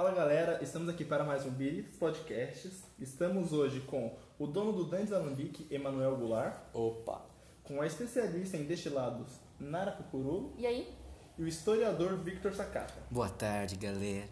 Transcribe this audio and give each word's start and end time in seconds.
Fala 0.00 0.12
galera, 0.12 0.58
estamos 0.62 0.88
aqui 0.88 1.04
para 1.04 1.24
mais 1.24 1.44
um 1.44 1.50
Biritos 1.50 1.94
Podcasts. 1.96 2.84
Estamos 2.98 3.52
hoje 3.52 3.80
com 3.80 4.16
o 4.38 4.46
dono 4.46 4.72
do 4.72 4.86
Dantes 4.86 5.12
Alambique, 5.12 5.66
Emanuel 5.70 6.16
Goulart, 6.16 6.56
Opa! 6.72 7.20
com 7.64 7.82
a 7.82 7.86
especialista 7.86 8.56
em 8.56 8.64
destilados 8.64 9.30
Nara 9.58 9.92
Cucuru 9.92 10.54
E 10.56 10.66
aí? 10.66 10.88
e 11.36 11.42
o 11.42 11.46
historiador 11.46 12.16
Victor 12.16 12.54
Sakata. 12.54 12.94
Boa 13.10 13.28
tarde, 13.28 13.76
galera. 13.76 14.26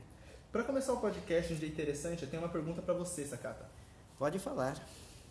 Para 0.50 0.64
começar 0.64 0.94
o 0.94 1.02
podcast 1.02 1.48
de 1.48 1.56
um 1.56 1.58
dia 1.58 1.68
interessante, 1.68 2.22
eu 2.22 2.30
tenho 2.30 2.42
uma 2.42 2.48
pergunta 2.48 2.80
para 2.80 2.94
você, 2.94 3.26
Sakata. 3.26 3.68
Pode 4.18 4.38
falar. 4.38 4.82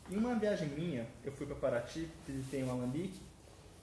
Em 0.08 0.18
uma 0.18 0.36
viagem 0.36 0.70
minha, 0.70 1.08
eu 1.26 1.32
fui 1.32 1.48
para 1.48 1.56
Paraty, 1.56 2.08
visitei 2.28 2.64
um 2.64 2.70
alambique, 2.70 3.20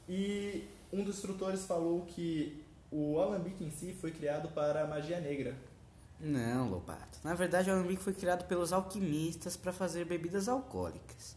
e 0.09 0.69
um 0.93 1.03
dos 1.03 1.17
instrutores 1.17 1.67
falou 1.67 2.03
que 2.03 2.65
o 2.93 3.19
alambique 3.19 3.65
em 3.65 3.73
si 3.73 3.93
foi 3.93 4.13
criado 4.13 4.51
para 4.51 4.85
a 4.85 4.87
magia 4.87 5.19
negra. 5.19 5.74
Não, 6.21 6.71
Lobato. 6.71 7.19
Na 7.23 7.35
verdade, 7.35 7.71
o 7.71 7.73
alambique 7.73 8.03
foi 8.03 8.15
criado 8.15 8.47
pelos 8.47 8.73
alquimistas 8.73 9.57
para 9.57 9.73
fazer 9.73 10.05
bebidas 10.05 10.49
alcoólicas. 10.49 11.37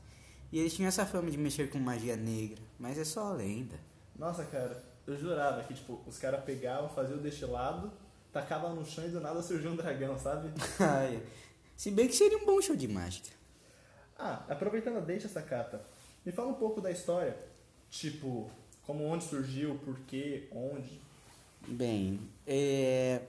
E 0.52 0.60
eles 0.60 0.74
tinham 0.74 0.88
essa 0.88 1.06
fama 1.06 1.30
de 1.30 1.38
mexer 1.38 1.70
com 1.70 1.78
magia 1.78 2.16
negra, 2.16 2.62
mas 2.80 2.98
é 2.98 3.04
só 3.04 3.34
lenda. 3.34 3.76
Nossa, 4.16 4.46
cara, 4.46 4.82
eu 5.06 5.18
jurava 5.18 5.64
que, 5.64 5.74
tipo, 5.74 6.02
os 6.06 6.18
caras 6.18 6.44
pegavam, 6.44 6.90
faziam 6.90 7.20
o 7.20 7.22
destilado, 7.22 7.92
tacavam 8.32 8.76
no 8.76 8.86
chão 8.86 9.06
e 9.06 9.10
do 9.10 9.20
nada 9.20 9.42
surgiu 9.42 9.72
um 9.72 9.76
dragão, 9.76 10.18
sabe? 10.18 10.50
Ai, 10.80 11.22
Se 11.76 11.92
bem 11.92 12.08
que 12.08 12.16
seria 12.16 12.38
um 12.38 12.46
bom 12.46 12.62
show 12.62 12.76
de 12.76 12.88
mágica. 12.88 13.30
Ah, 14.18 14.46
aproveitando 14.50 14.98
a 14.98 15.02
deixa, 15.02 15.28
Sakata, 15.28 15.82
me 16.26 16.32
fala 16.32 16.50
um 16.50 16.56
pouco 16.56 16.82
da 16.82 16.90
história. 16.92 17.38
Tipo, 17.90 18.50
como 18.84 19.04
onde 19.04 19.26
surgiu, 19.26 19.76
por 19.84 20.00
quê, 20.02 20.48
onde. 20.52 21.00
Bem, 21.68 22.20
é, 22.46 23.22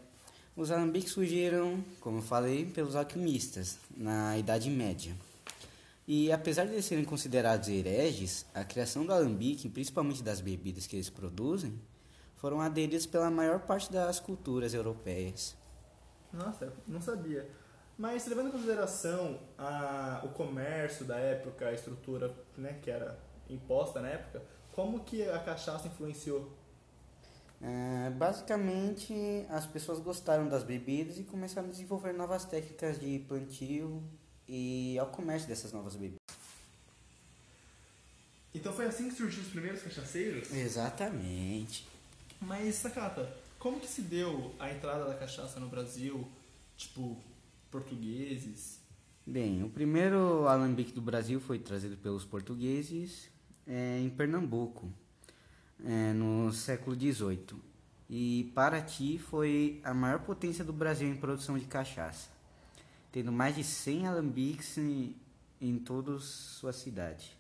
os 0.59 0.73
alambiques 0.73 1.13
surgiram, 1.13 1.85
como 2.01 2.21
falei, 2.21 2.67
pelos 2.67 2.97
alquimistas 2.97 3.79
na 3.97 4.37
Idade 4.37 4.69
Média. 4.69 5.15
E 6.05 6.33
apesar 6.33 6.67
de 6.67 6.83
serem 6.83 7.05
considerados 7.05 7.69
hereges, 7.69 8.45
a 8.53 8.65
criação 8.65 9.07
do 9.07 9.13
alambique, 9.13 9.69
principalmente 9.69 10.21
das 10.21 10.41
bebidas 10.41 10.85
que 10.85 10.97
eles 10.97 11.09
produzem, 11.09 11.81
foram 12.35 12.61
aderidas 12.61 13.07
pela 13.07 13.31
maior 13.31 13.61
parte 13.61 13.93
das 13.93 14.19
culturas 14.19 14.75
europeias. 14.75 15.57
Nossa, 16.33 16.73
não 16.89 17.01
sabia. 17.01 17.49
Mas 17.97 18.27
levando 18.27 18.49
em 18.49 18.53
consideração 18.53 19.39
a, 19.57 20.23
o 20.25 20.31
comércio 20.31 21.05
da 21.05 21.19
época, 21.19 21.69
a 21.69 21.73
estrutura 21.73 22.35
né, 22.57 22.81
que 22.83 22.91
era 22.91 23.17
imposta 23.49 24.01
na 24.01 24.09
época, 24.09 24.43
como 24.73 25.05
que 25.05 25.23
a 25.23 25.39
cachaça 25.39 25.87
influenciou? 25.87 26.53
É, 27.61 28.11
basicamente, 28.11 29.15
as 29.51 29.67
pessoas 29.67 29.99
gostaram 29.99 30.49
das 30.49 30.63
bebidas 30.63 31.19
e 31.19 31.25
começaram 31.25 31.69
a 31.69 31.71
desenvolver 31.71 32.13
novas 32.13 32.45
técnicas 32.45 33.01
de 33.01 33.19
plantio 33.27 34.03
e 34.49 34.97
ao 34.99 35.09
comércio 35.09 35.49
dessas 35.49 35.73
novas 35.73 35.97
bebidas. 35.97 36.19
Então 38.55 38.73
foi 38.73 38.87
assim 38.87 39.09
que 39.09 39.15
surgiram 39.15 39.45
os 39.45 39.51
primeiros 39.51 39.83
cachaceiros? 39.83 40.53
Exatamente. 40.53 41.87
Mas, 42.41 42.77
Sakata, 42.77 43.29
como 43.59 43.81
que 43.81 43.89
se 43.89 44.03
deu 44.03 44.55
a 44.59 44.71
entrada 44.73 45.05
da 45.05 45.15
cachaça 45.15 45.59
no 45.59 45.69
Brasil? 45.69 46.27
Tipo, 46.77 47.17
portugueses? 47.71 48.79
Bem, 49.27 49.63
o 49.63 49.69
primeiro 49.69 50.47
alambique 50.47 50.93
do 50.93 51.03
Brasil 51.03 51.41
foi 51.41 51.59
trazido 51.59 51.97
pelos 51.97 52.25
portugueses 52.25 53.29
é, 53.67 53.99
em 54.01 54.09
Pernambuco, 54.09 54.91
é, 55.85 56.13
no 56.13 56.53
século 56.53 56.97
XVIII. 56.97 57.61
E 58.11 58.51
Paraty 58.55 59.19
foi 59.19 59.81
a 59.85 59.93
maior 59.93 60.21
potência 60.21 60.65
do 60.65 60.73
Brasil 60.73 61.09
em 61.09 61.17
produção 61.17 61.59
de 61.59 61.67
cachaça, 61.67 62.31
tendo 63.13 63.31
mais 63.31 63.55
de 63.55 63.63
100 63.63 64.07
alambiques 64.07 64.79
em, 64.79 65.15
em 65.61 65.79
toda 65.79 66.19
sua 66.19 66.73
cidade. 66.73 67.37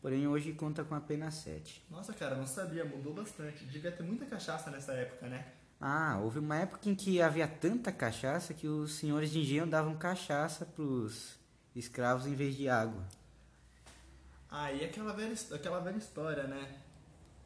Porém, 0.00 0.26
hoje 0.26 0.52
conta 0.52 0.82
com 0.82 0.94
apenas 0.94 1.34
7. 1.34 1.84
Nossa, 1.90 2.14
cara, 2.14 2.34
não 2.34 2.46
sabia, 2.46 2.84
mudou 2.84 3.12
bastante. 3.12 3.66
Devia 3.66 3.92
ter 3.92 4.02
muita 4.02 4.24
cachaça 4.24 4.70
nessa 4.70 4.92
época, 4.92 5.26
né? 5.26 5.46
Ah, 5.78 6.18
houve 6.22 6.38
uma 6.38 6.56
época 6.56 6.88
em 6.88 6.94
que 6.94 7.20
havia 7.20 7.46
tanta 7.46 7.92
cachaça 7.92 8.54
que 8.54 8.66
os 8.66 8.94
senhores 8.94 9.30
de 9.30 9.40
engenho 9.40 9.66
davam 9.66 9.94
cachaça 9.96 10.64
para 10.64 10.82
os 10.82 11.38
escravos 11.74 12.26
em 12.26 12.34
vez 12.34 12.56
de 12.56 12.68
água. 12.68 13.02
Ah, 14.50 14.72
e 14.72 14.84
aquela 14.84 15.12
velha, 15.12 15.34
aquela 15.54 15.80
velha 15.80 15.98
história, 15.98 16.44
né? 16.44 16.80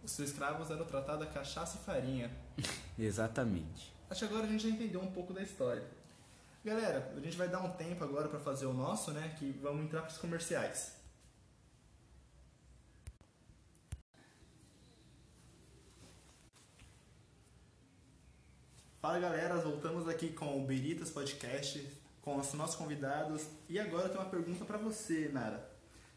Os 0.04 0.18
escravos 0.18 0.70
eram 0.70 0.84
tratados 0.84 1.26
a 1.26 1.30
cachaça 1.30 1.78
e 1.80 1.84
farinha. 1.84 2.30
Exatamente. 2.98 3.94
Acho 4.10 4.20
que 4.20 4.32
agora 4.32 4.46
a 4.46 4.50
gente 4.50 4.62
já 4.62 4.68
entendeu 4.68 5.00
um 5.00 5.10
pouco 5.10 5.32
da 5.32 5.42
história. 5.42 5.82
Galera, 6.62 7.12
a 7.16 7.20
gente 7.20 7.36
vai 7.36 7.48
dar 7.48 7.60
um 7.60 7.70
tempo 7.70 8.04
agora 8.04 8.28
para 8.28 8.38
fazer 8.38 8.66
o 8.66 8.72
nosso, 8.72 9.12
né? 9.12 9.34
Que 9.38 9.50
vamos 9.62 9.84
entrar 9.84 10.02
para 10.02 10.10
os 10.10 10.18
comerciais. 10.18 10.92
Fala 19.00 19.18
galera, 19.18 19.56
voltamos 19.56 20.08
aqui 20.08 20.32
com 20.32 20.62
o 20.62 20.66
Beritas 20.66 21.10
Podcast, 21.10 21.86
com 22.22 22.38
os 22.38 22.52
nossos 22.54 22.76
convidados. 22.76 23.46
E 23.68 23.78
agora 23.78 24.04
eu 24.04 24.08
tenho 24.08 24.22
uma 24.22 24.30
pergunta 24.30 24.64
para 24.64 24.78
você, 24.78 25.28
Nara. 25.28 25.73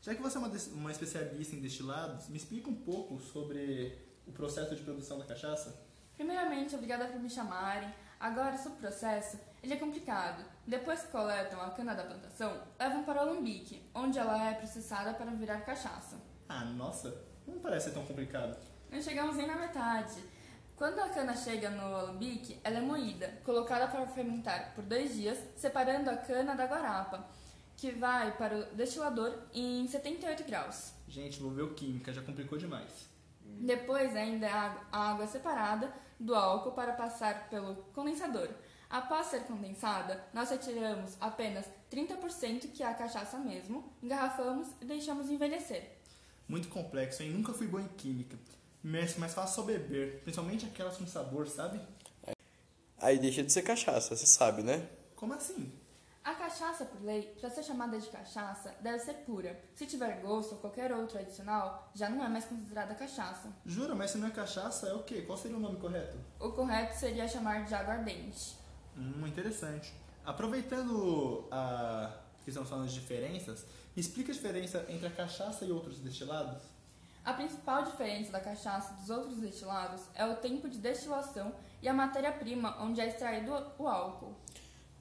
Já 0.07 0.16
que 0.16 0.22
você 0.22 0.38
é 0.38 0.40
uma, 0.40 0.50
uma 0.72 0.90
especialista 0.90 1.53
em 1.53 1.59
destilados, 1.59 2.29
me 2.29 2.38
explica 2.38 2.69
um 2.69 2.75
pouco 2.75 3.19
sobre 3.19 3.94
o 4.25 4.31
processo 4.31 4.73
de 4.73 4.81
produção 4.81 5.19
da 5.19 5.25
cachaça? 5.25 5.78
Primeiramente, 6.16 6.73
obrigada 6.75 7.07
por 7.07 7.19
me 7.19 7.29
chamarem. 7.29 7.94
Agora, 8.18 8.57
sobre 8.57 8.78
o 8.78 8.81
processo, 8.84 9.38
ele 9.62 9.73
é 9.73 9.75
complicado. 9.75 10.45
Depois 10.66 11.01
que 11.01 11.12
coletam 11.12 11.62
a 11.62 11.72
cana 11.72 11.94
da 11.94 12.06
plantação, 12.06 12.57
levam 12.79 13.03
para 13.03 13.18
o 13.18 13.29
alambique, 13.29 13.84
onde 13.94 14.18
ela 14.18 14.50
é 14.50 14.53
processada 14.53 15.13
para 15.13 15.29
virar 15.31 15.59
cachaça. 15.66 16.16
Ah, 16.47 16.63
nossa, 16.63 17.13
não 17.45 17.59
parece 17.59 17.91
tão 17.91 18.06
complicado. 18.06 18.57
Não 18.89 19.01
chegamos 19.01 19.35
nem 19.35 19.45
na 19.45 19.57
metade. 19.57 20.24
Quando 20.78 21.00
a 21.00 21.09
cana 21.09 21.35
chega 21.35 21.69
no 21.69 21.81
alambique, 21.81 22.62
ela 22.63 22.78
é 22.78 22.81
moída, 22.81 23.41
colocada 23.44 23.89
para 23.89 24.07
fermentar 24.07 24.74
por 24.74 24.85
dois 24.85 25.16
dias, 25.16 25.38
separando 25.57 26.09
a 26.09 26.16
cana 26.16 26.56
da 26.56 26.63
guarapa, 26.63 27.28
que 27.78 27.92
vai 27.92 28.36
para 28.36 28.58
o 28.58 28.66
destilador 28.76 29.34
em 29.54 29.88
78 29.88 30.44
graus. 30.44 30.92
Gente, 31.08 31.40
envolveu 31.40 31.74
química, 31.74 32.12
já 32.12 32.22
complicou 32.22 32.58
demais. 32.58 32.92
Depois 33.46 34.16
ainda 34.16 34.50
a 34.50 34.62
água- 34.62 34.82
a 34.92 35.12
água 35.12 35.24
é 35.24 35.28
separada 35.28 35.94
do 36.20 36.36
álcool 36.36 36.72
para 36.72 36.94
passar 36.94 37.50
pelo 37.50 37.76
condensador. 37.94 38.50
Após 38.90 39.28
ser 39.28 39.42
condensada, 39.42 40.24
nós 40.34 40.50
retiramos 40.50 41.16
apenas 41.22 41.66
30% 41.90 42.70
que 42.70 42.82
é 42.82 42.88
a 42.88 42.94
cachaça 42.94 43.38
mesmo, 43.38 43.94
engarrafamos 44.02 44.68
e 44.82 44.86
deixamos 44.86 45.30
envelhecer. 45.30 45.98
Muito 46.48 46.70
complexo, 46.70 47.22
hein? 47.22 47.30
Nunca 47.32 47.54
fui 47.54 47.68
bom 47.68 47.80
em 47.80 47.88
química. 47.90 48.38
Mas, 48.82 49.18
mas 49.18 49.34
fácil 49.34 49.56
só 49.56 49.62
beber, 49.64 50.22
principalmente 50.24 50.66
aquelas 50.66 50.98
com 50.98 51.06
sabor, 51.06 51.48
sabe? 51.48 51.80
Aí 53.00 53.20
deixa 53.20 53.44
de 53.44 53.52
ser 53.52 53.62
cachaça, 53.62 54.16
você 54.16 54.26
sabe, 54.26 54.64
né? 54.64 54.88
Como 55.16 55.34
assim? 55.34 55.72
A 56.28 56.36
cachaça, 56.36 56.84
por 56.84 57.02
lei, 57.06 57.34
para 57.40 57.50
ser 57.50 57.64
chamada 57.64 57.98
de 57.98 58.06
cachaça, 58.10 58.76
deve 58.82 59.00
ser 59.00 59.14
pura. 59.26 59.58
Se 59.74 59.86
tiver 59.86 60.20
gosto 60.20 60.56
ou 60.56 60.58
qualquer 60.58 60.92
outro 60.92 61.18
adicional, 61.18 61.90
já 61.96 62.10
não 62.10 62.22
é 62.22 62.28
mais 62.28 62.44
considerada 62.44 62.94
cachaça. 62.96 63.48
Jura, 63.66 63.96
mas 63.96 64.12
se 64.12 64.18
não 64.18 64.28
é 64.28 64.32
cachaça, 64.32 64.90
é 64.90 64.94
o 64.94 65.04
quê? 65.04 65.22
Qual 65.22 65.38
seria 65.38 65.56
o 65.56 65.60
nome 65.62 65.80
correto? 65.80 66.18
O 66.38 66.52
correto 66.52 66.98
seria 66.98 67.26
chamar 67.30 67.64
de 67.64 67.74
aguardente. 67.74 68.58
Hum, 68.98 69.26
interessante. 69.26 69.94
Aproveitando 70.26 71.48
a 71.50 72.12
que 72.44 72.50
estamos 72.50 72.70
falando 72.70 72.90
de 72.90 72.94
diferenças, 72.96 73.66
me 73.96 74.02
explica 74.02 74.34
a 74.34 74.36
diferença 74.36 74.86
entre 74.90 75.08
a 75.08 75.12
cachaça 75.12 75.64
e 75.64 75.72
outros 75.72 75.98
destilados? 75.98 76.62
A 77.24 77.32
principal 77.32 77.84
diferença 77.84 78.34
da 78.34 78.42
cachaça 78.42 78.96
dos 78.96 79.10
outros 79.10 79.38
destilados 79.38 80.02
é 80.14 80.26
o 80.26 80.36
tempo 80.36 80.68
de 80.68 80.78
destilação 80.78 81.56
e 81.82 81.88
a 81.88 81.94
matéria-prima 81.94 82.82
onde 82.82 83.00
é 83.00 83.07
extraído 83.07 83.54
o 83.78 83.88
álcool. 83.88 84.36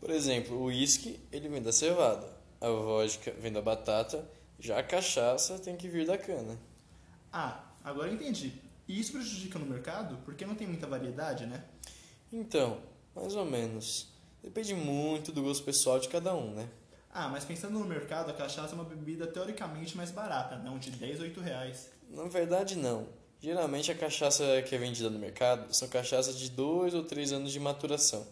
Por 0.01 0.11
exemplo, 0.11 0.57
o 0.57 0.65
uísque, 0.65 1.21
ele 1.33 1.49
vem 1.49 1.63
da 1.63 1.73
cevada, 1.73 2.29
a 2.61 2.69
vodka 2.69 3.33
vem 3.33 3.53
da 3.53 3.63
batata, 3.63 4.29
já 4.59 4.79
a 4.79 4.83
cachaça 4.83 5.59
tem 5.59 5.77
que 5.77 5.89
vir 5.89 6.07
da 6.07 6.17
cana. 6.19 6.59
Ah, 7.33 7.65
agora 7.83 8.09
eu 8.09 8.15
entendi. 8.15 8.53
E 8.89 9.01
isso 9.01 9.13
prejudica 9.13 9.59
no 9.59 9.67
mercado? 9.67 10.19
Porque 10.25 10.47
não 10.47 10.55
tem 10.55 10.67
muita 10.67 10.87
variedade, 10.87 11.47
né? 11.47 11.65
Então, 12.33 12.79
mais 13.15 13.35
ou 13.35 13.45
menos. 13.45 14.09
Depende 14.43 14.75
muito 14.75 15.33
do 15.33 15.43
gosto 15.43 15.65
pessoal 15.65 15.99
de 15.99 16.09
cada 16.09 16.35
um, 16.35 16.55
né? 16.55 16.69
Ah, 17.13 17.29
mas 17.29 17.45
pensando 17.45 17.79
no 17.79 17.85
mercado, 17.85 18.31
a 18.31 18.35
cachaça 18.35 18.73
é 18.73 18.75
uma 18.75 18.85
bebida 18.85 19.27
teoricamente 19.27 19.97
mais 19.97 20.11
barata, 20.11 20.57
não 20.59 20.79
de 20.79 20.91
10 20.91 21.19
ou 21.19 21.25
8 21.25 21.41
reais. 21.41 21.91
Na 22.11 22.25
verdade, 22.25 22.77
não. 22.77 23.09
Geralmente 23.41 23.91
a 23.91 23.95
cachaça 23.95 24.63
que 24.63 24.75
é 24.75 24.79
vendida 24.79 25.11
no 25.11 25.19
mercado 25.19 25.73
são 25.75 25.89
cachaças 25.89 26.39
de 26.39 26.51
2 26.51 26.95
ou 26.95 27.03
3 27.03 27.33
anos 27.33 27.53
de 27.53 27.59
maturação. 27.59 28.27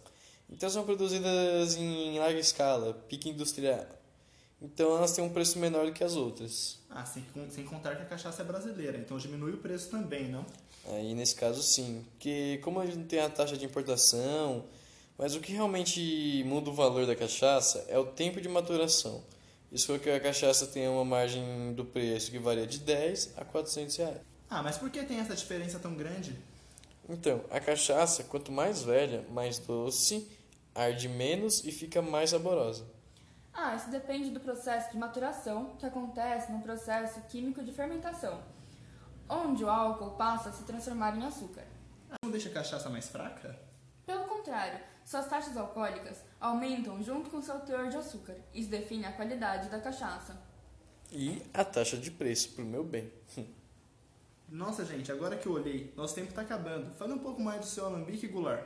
Então 0.50 0.68
são 0.70 0.84
produzidas 0.84 1.76
em 1.76 2.18
larga 2.18 2.38
escala, 2.38 2.94
pique 3.08 3.28
industrial. 3.28 3.86
Então 4.62 4.96
elas 4.96 5.12
têm 5.12 5.24
um 5.24 5.28
preço 5.30 5.58
menor 5.58 5.86
do 5.86 5.92
que 5.92 6.04
as 6.04 6.16
outras. 6.16 6.78
Ah, 6.88 7.04
sem, 7.04 7.24
sem 7.50 7.64
contar 7.64 7.96
que 7.96 8.02
a 8.02 8.06
cachaça 8.06 8.42
é 8.42 8.44
brasileira, 8.44 8.96
então 8.98 9.18
diminui 9.18 9.52
o 9.52 9.58
preço 9.58 9.90
também, 9.90 10.28
não? 10.28 10.46
Aí 10.86 11.14
nesse 11.14 11.34
caso 11.34 11.62
sim, 11.62 12.04
porque 12.12 12.58
como 12.62 12.80
a 12.80 12.86
gente 12.86 12.98
não 12.98 13.06
tem 13.06 13.20
a 13.20 13.28
taxa 13.28 13.56
de 13.56 13.64
importação, 13.64 14.64
Mas 15.16 15.34
o 15.36 15.40
que 15.40 15.52
realmente 15.52 16.42
muda 16.44 16.70
o 16.70 16.74
valor 16.74 17.06
da 17.06 17.14
cachaça 17.14 17.84
é 17.88 17.98
o 17.98 18.06
tempo 18.06 18.40
de 18.40 18.48
maturação. 18.48 19.22
Isso 19.70 19.86
porque 19.86 20.10
a 20.10 20.20
cachaça 20.20 20.66
tem 20.66 20.88
uma 20.88 21.04
margem 21.04 21.72
do 21.74 21.84
preço 21.84 22.30
que 22.30 22.38
varia 22.38 22.66
de 22.66 22.78
10 22.80 23.34
a 23.36 23.44
400 23.44 23.96
reais. 23.96 24.20
Ah, 24.50 24.62
mas 24.62 24.76
por 24.76 24.90
que 24.90 25.02
tem 25.04 25.18
essa 25.18 25.34
diferença 25.34 25.78
tão 25.78 25.94
grande? 25.94 26.36
Então, 27.08 27.44
a 27.50 27.60
cachaça, 27.60 28.24
quanto 28.24 28.50
mais 28.50 28.82
velha, 28.82 29.24
mais 29.30 29.58
doce, 29.58 30.28
arde 30.74 31.08
menos 31.08 31.64
e 31.64 31.70
fica 31.70 32.00
mais 32.00 32.30
saborosa. 32.30 32.86
Ah, 33.52 33.76
isso 33.76 33.90
depende 33.90 34.30
do 34.30 34.40
processo 34.40 34.90
de 34.90 34.98
maturação 34.98 35.76
que 35.78 35.86
acontece 35.86 36.50
no 36.50 36.60
processo 36.60 37.20
químico 37.28 37.62
de 37.62 37.72
fermentação, 37.72 38.42
onde 39.28 39.62
o 39.64 39.70
álcool 39.70 40.16
passa 40.16 40.48
a 40.48 40.52
se 40.52 40.64
transformar 40.64 41.16
em 41.16 41.24
açúcar. 41.24 41.64
Não 42.22 42.30
deixa 42.30 42.48
a 42.48 42.52
cachaça 42.52 42.90
mais 42.90 43.08
fraca? 43.08 43.56
Pelo 44.04 44.24
contrário, 44.24 44.80
suas 45.04 45.26
taxas 45.28 45.56
alcoólicas 45.56 46.24
aumentam 46.40 47.02
junto 47.02 47.30
com 47.30 47.40
seu 47.40 47.60
teor 47.60 47.88
de 47.88 47.96
açúcar. 47.96 48.36
Isso 48.52 48.68
define 48.68 49.04
a 49.04 49.12
qualidade 49.12 49.68
da 49.68 49.78
cachaça. 49.78 50.36
E 51.12 51.42
a 51.52 51.64
taxa 51.64 51.96
de 51.96 52.10
preço, 52.10 52.52
pro 52.52 52.64
meu 52.64 52.82
bem. 52.82 53.12
Nossa, 54.54 54.84
gente, 54.84 55.10
agora 55.10 55.36
que 55.36 55.46
eu 55.46 55.52
olhei, 55.52 55.92
nosso 55.96 56.14
tempo 56.14 56.28
está 56.28 56.42
acabando. 56.42 56.94
Fale 56.96 57.12
um 57.12 57.18
pouco 57.18 57.42
mais 57.42 57.58
do 57.58 57.66
seu 57.66 57.86
alambique 57.86 58.28
Goulart. 58.28 58.64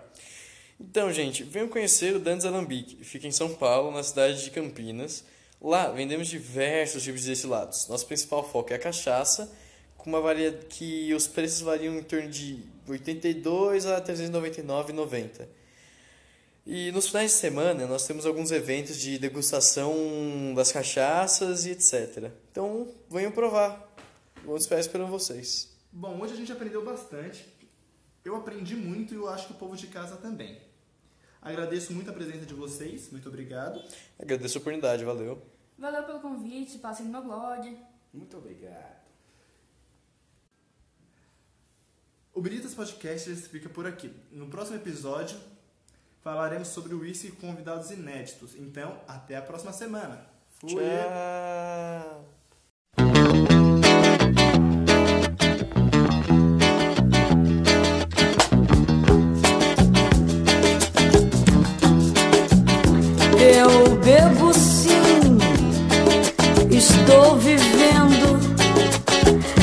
Então, 0.79 1.11
gente, 1.11 1.43
venham 1.43 1.67
conhecer 1.67 2.14
o 2.14 2.19
Dantes 2.19 2.44
Alambique. 2.44 3.02
Fica 3.02 3.26
em 3.26 3.32
São 3.32 3.55
Paulo, 3.55 3.90
na 3.90 4.02
cidade 4.02 4.44
de 4.44 4.50
Campinas. 4.50 5.25
Lá 5.58 5.90
vendemos 5.90 6.29
diversos 6.29 7.02
tipos 7.02 7.23
de 7.23 7.29
destilados. 7.29 7.88
Nosso 7.88 8.05
principal 8.05 8.46
foco 8.46 8.70
é 8.70 8.76
a 8.76 8.79
cachaça, 8.79 9.50
com 9.96 10.11
uma 10.11 10.20
varia 10.20 10.52
que 10.52 11.14
os 11.14 11.26
preços 11.26 11.62
variam 11.62 11.96
em 11.96 12.02
torno 12.02 12.29
de 12.29 12.62
82 12.87 13.87
a 13.87 13.99
399,90. 13.99 15.49
E 16.67 16.93
nos 16.93 17.06
finais 17.06 17.31
de 17.31 17.38
semana 17.38 17.87
nós 17.87 18.06
temos 18.06 18.26
alguns 18.26 18.50
eventos 18.50 19.00
de 19.00 19.19
degustação 19.19 20.52
das 20.55 20.70
cachaças 20.70 21.64
e 21.64 21.70
etc. 21.70 22.31
Então, 22.52 22.87
venham 23.11 23.32
provar. 23.32 23.90
Vamos 24.44 24.64
esperar 24.64 24.82
esperando 24.82 25.08
vocês. 25.08 25.77
Bom, 25.93 26.20
hoje 26.20 26.35
a 26.35 26.37
gente 26.37 26.52
aprendeu 26.52 26.85
bastante. 26.85 27.46
Eu 28.25 28.37
aprendi 28.37 28.76
muito 28.76 29.14
e 29.14 29.17
eu 29.17 29.29
acho 29.29 29.46
que 29.46 29.52
o 29.52 29.56
povo 29.56 29.76
de 29.76 29.87
casa 29.87 30.17
também. 30.17 30.61
Agradeço 31.40 31.93
muito 31.93 32.11
a 32.11 32.12
presença 32.12 32.44
de 32.44 32.55
vocês, 32.55 33.11
muito 33.11 33.29
obrigado. 33.29 33.82
Agradeço 34.19 34.58
a 34.58 34.61
oportunidade, 34.61 35.05
valeu. 35.05 35.40
Valeu 35.79 36.02
pelo 36.02 36.20
convite, 36.20 36.79
passem 36.79 37.06
no 37.06 37.12
meu 37.12 37.23
blog. 37.23 37.79
Muito 38.12 38.37
obrigado. 38.37 38.99
O 42.35 42.40
Biritas 42.40 42.75
Podcast 42.75 43.35
fica 43.49 43.69
por 43.69 43.87
aqui. 43.87 44.12
No 44.31 44.49
próximo 44.49 44.76
episódio 44.76 45.38
falaremos 46.20 46.69
sobre 46.69 46.94
o 46.94 47.00
whisky 47.00 47.31
com 47.32 47.49
convidados 47.49 47.90
inéditos. 47.90 48.55
Então, 48.56 49.00
até 49.08 49.37
a 49.37 49.43
próxima 49.43 49.73
semana. 49.73 50.26
Fui. 50.50 50.75
Tchau. 50.75 52.38
Estou 67.08 67.37
vivendo. 67.37 68.38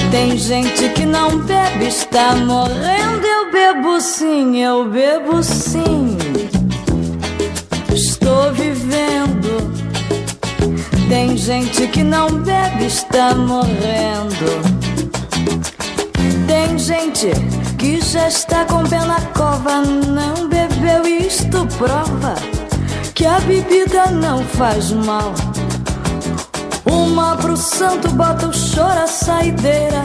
Tem 0.10 0.36
gente 0.36 0.90
que 0.90 1.06
não 1.06 1.38
bebe, 1.42 1.86
está 1.86 2.36
morrendo. 2.36 3.26
Eu 3.26 3.52
bebo 3.52 4.02
sim, 4.02 4.58
eu 4.58 4.90
bebo 4.90 5.44
sim, 5.44 6.18
estou 7.94 8.52
vivendo. 8.54 9.72
Tem 11.08 11.38
gente 11.38 11.88
que 11.88 12.04
não 12.04 12.28
bebe, 12.32 12.86
está 12.86 13.36
morrendo. 13.36 14.76
Tem 16.48 16.80
gente 16.80 17.30
que 17.78 18.02
já 18.02 18.28
está 18.28 18.66
com 18.66 18.84
pé 18.84 19.06
na 19.06 19.22
cova, 19.38 19.82
não 19.82 20.50
bebeu, 20.50 21.06
isto 21.06 21.68
prova 21.78 22.36
que 23.14 23.26
a 23.26 23.40
bebida 23.42 24.08
não 24.08 24.44
faz 24.44 24.92
mal. 24.92 25.34
Uma 26.86 27.36
pro 27.38 27.58
santo 27.58 28.10
bota 28.10 28.48
o 28.48 28.54
choro 28.54 29.00
a 29.04 29.08
saideira, 29.08 30.04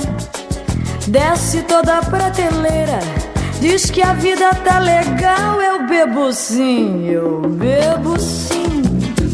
desce 1.06 1.62
toda 1.62 1.98
a 1.98 2.02
prateleira, 2.04 2.98
diz 3.60 3.90
que 3.90 4.02
a 4.02 4.14
vida 4.14 4.54
tá 4.54 4.78
legal. 4.78 5.60
Eu 5.60 5.86
bebo 5.86 6.32
sim, 6.32 7.06
eu 7.08 7.42
bebo 7.42 8.18
sim. 8.18 8.82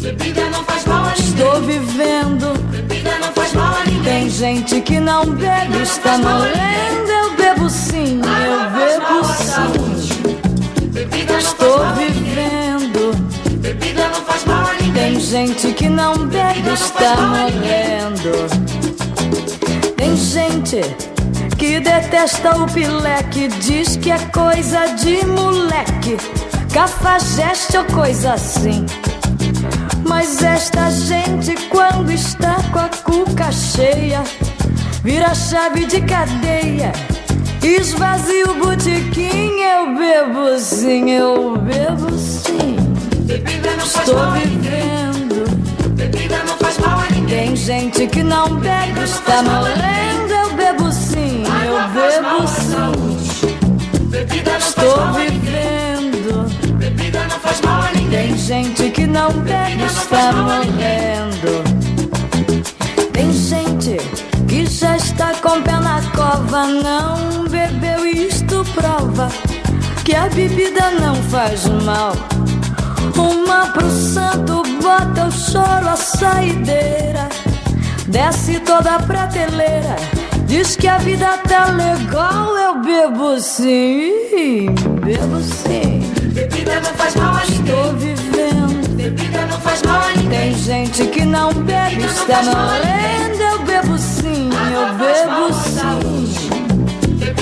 Bebida 0.01 0.49
não 0.49 0.63
faz 0.63 0.85
mal 0.85 1.05
a 1.05 1.09
ninguém. 1.09 1.25
Estou 1.25 1.61
vivendo. 1.61 2.59
Bebida 2.69 3.17
não 3.19 3.33
faz 3.33 3.53
mal 3.53 3.75
a 3.75 3.85
ninguém. 3.85 4.03
Tem 4.03 4.29
gente 4.29 4.81
que 4.81 4.99
não 4.99 5.25
bebe, 5.25 5.81
está 5.81 6.17
morrendo. 6.17 7.09
Eu 7.09 7.35
bebo 7.35 7.69
sim, 7.69 8.21
eu 8.21 8.69
bebo 8.71 9.23
sim. 9.33 9.86
Gente 15.29 15.73
que 15.73 15.89
não 15.89 16.25
bebe, 16.25 16.69
está 16.73 17.17
morrendo. 17.17 18.31
Tem 19.97 20.15
gente 20.15 20.79
que 21.57 21.81
detesta 21.81 22.55
o 22.55 22.65
pileque, 22.71 23.49
diz 23.59 23.97
que 23.97 24.09
é 24.09 24.17
coisa 24.31 24.85
de 24.95 25.25
moleque, 25.25 26.15
cafajeste 26.73 27.77
ou 27.77 27.83
coisa 27.85 28.35
assim. 28.35 28.85
Mas 30.07 30.41
esta 30.41 30.89
gente, 30.91 31.57
quando 31.67 32.09
está 32.09 32.55
com 32.71 32.79
a 32.79 32.89
cuca 33.03 33.51
cheia, 33.51 34.23
vira 35.03 35.35
chave 35.35 35.85
de 35.87 35.99
cadeia, 36.01 36.93
esvazia 37.61 38.49
o 38.49 38.53
botequim. 38.53 39.59
Eu 39.59 39.93
bebo 39.93 40.57
sim, 40.57 41.11
eu 41.11 41.57
bebo 41.57 42.17
sim. 42.17 42.77
Estou 43.83 44.31
vivendo. 44.31 45.06
Tem 47.27 47.55
gente 47.55 48.07
que 48.07 48.23
não 48.23 48.55
bebe, 48.55 49.03
está 49.03 49.43
morrendo. 49.43 50.33
Eu 50.33 50.53
bebo 50.55 50.91
sim, 50.91 51.43
eu 51.65 51.77
bebo 51.89 52.47
sim. 52.47 53.17
Estou 54.57 55.13
vivendo. 55.13 56.77
Bebida 56.77 57.27
não 57.27 57.39
faz 57.39 57.61
mal 57.61 57.81
a 57.81 57.91
ninguém. 57.91 58.29
Tem 58.29 58.37
gente 58.37 58.89
que 58.91 59.05
não 59.05 59.31
bebe, 59.31 59.83
está 59.83 60.31
morrendo. 60.31 61.63
Tem 63.11 63.31
gente 63.33 63.97
que 64.47 64.65
já 64.65 64.95
está 64.95 65.33
com 65.35 65.61
pé 65.61 65.73
na 65.73 66.01
cova, 66.15 66.65
não 66.65 67.47
bebeu, 67.49 68.05
isto 68.05 68.63
prova 68.73 69.29
que 70.05 70.15
a 70.15 70.29
bebida 70.29 70.91
não 70.91 71.15
faz 71.23 71.65
mal. 71.83 72.13
Uma 73.15 73.67
pro 73.67 73.89
santo, 73.89 74.63
bota 74.81 75.27
o 75.27 75.31
choro, 75.31 75.89
a 75.89 75.95
saideira, 75.95 77.29
desce 78.07 78.59
toda 78.59 78.95
a 78.95 78.99
prateleira, 79.01 79.95
diz 80.45 80.75
que 80.75 80.87
a 80.87 80.97
vida 80.97 81.37
tá 81.47 81.65
legal. 81.65 82.57
Eu 82.57 82.81
bebo 82.81 83.39
sim, 83.39 84.73
bebo 85.03 85.41
sim. 85.41 85.99
Bebida 86.33 86.79
não 86.81 86.93
faz 86.93 87.15
mal 87.15 87.35
a 87.35 87.45
ninguém. 87.45 87.75
Estou 87.75 87.93
vivendo. 87.93 88.87
Bebida 88.95 89.45
não 89.45 89.59
faz 89.59 89.81
mal 89.83 90.01
a 90.01 90.11
ninguém. 90.15 90.29
Tem 90.29 90.55
gente 90.55 91.05
que 91.07 91.25
não 91.25 91.53
bebe, 91.53 92.03
está 92.03 92.43
morrendo. 92.43 93.41
Eu 93.41 93.59
bebo 93.63 93.97
sim, 93.97 94.49
eu 94.73 94.93
bebo 94.97 95.53
sim. 95.53 95.77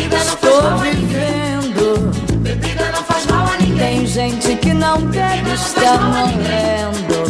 Não 0.09 0.17
Estou 0.17 0.77
vivendo. 0.77 1.44
Tem 3.77 4.05
gente 4.05 4.55
que 4.57 4.73
não 4.73 5.01
bebe, 5.01 5.51
está 5.53 5.97
morrendo. 5.99 7.25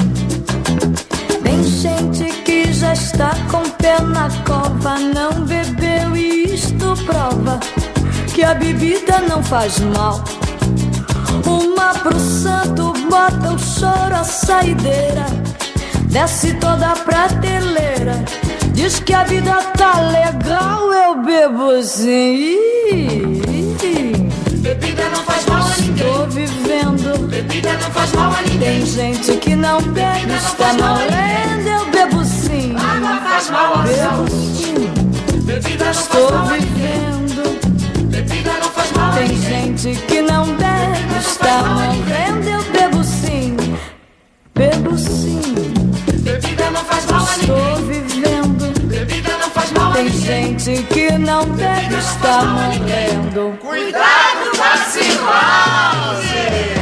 Tem 1.43 1.63
gente 1.63 2.25
que 2.43 2.71
já 2.73 2.93
está 2.93 3.31
com 3.49 3.69
pé 3.71 3.99
na 4.01 4.29
cova, 4.45 4.99
não 4.99 5.45
bebeu 5.45 6.15
e 6.15 6.53
isto 6.53 6.95
prova 7.05 7.59
que 8.33 8.43
a 8.43 8.53
bebida 8.53 9.19
não 9.29 9.41
faz 9.41 9.79
mal. 9.79 10.23
Uma 11.45 11.93
pro 11.93 12.19
santo, 12.19 12.93
bota 13.09 13.53
o 13.53 13.59
choro, 13.59 14.15
a 14.15 14.23
saideira, 14.23 15.25
desce 16.09 16.53
toda 16.55 16.91
a 16.91 16.95
prateleira, 16.95 18.23
diz 18.73 18.99
que 18.99 19.13
a 19.13 19.23
vida 19.23 19.53
tá 19.77 19.99
legal, 20.01 20.93
eu 20.93 21.23
bebo 21.23 21.81
sim. 21.81 22.57
Bebida 24.61 25.09
não 25.09 25.23
faz 25.23 25.45
mal 25.45 25.64
gente 28.95 29.35
que 29.39 29.55
não 29.57 29.81
bebe 29.81 30.33
está 30.35 30.71
morrendo. 30.73 31.67
Eu 31.67 31.85
bebo 31.91 32.23
sim. 32.23 32.73
Ah, 32.77 32.95
Água 32.95 33.29
faz 33.29 33.49
mal 33.49 33.73
ao 33.73 33.83
bebo 33.83 34.27
sim. 34.29 34.89
Bebida 35.43 35.83
não 35.83 35.91
Estou 35.91 36.29
faz 36.29 36.31
mal 36.31 36.47
vivendo. 36.47 37.43
Bebida 38.09 38.51
não 38.53 38.69
faz 38.69 38.91
mal 38.93 39.13
Tem 39.15 39.35
gente 39.35 40.01
que 40.07 40.21
não 40.21 40.45
bebe, 40.45 41.17
está 41.19 41.63
morrendo. 41.63 42.47
Eu 42.47 42.63
bebo 42.71 43.03
sim. 43.03 43.57
Bebo 44.55 44.97
sim. 44.97 45.41
Bebida 46.21 46.71
não 46.71 46.85
faz 46.85 47.05
mal 47.11 47.25
Estou 47.25 47.75
vivendo. 47.87 48.87
Bebida 48.87 49.37
não 49.41 49.49
faz 49.49 49.71
mal 49.73 49.91
Tem 49.91 50.07
gente 50.07 50.83
que 50.83 51.11
não 51.17 51.45
bebe, 51.47 51.95
está 51.95 52.43
morrendo. 52.43 53.57
Cuidado 53.59 54.57
com 54.57 54.63
a 54.63 54.77
cirrose! 54.77 56.74